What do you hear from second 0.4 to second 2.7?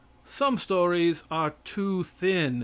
stories are too thin.